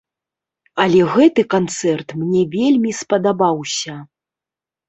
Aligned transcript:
Але 0.85 1.01
гэты 1.15 1.41
канцэрт 1.55 2.07
мне 2.21 2.41
вельмі 2.57 2.97
спадабаўся. 3.01 4.01